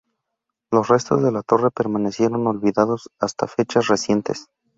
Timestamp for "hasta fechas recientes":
3.19-4.47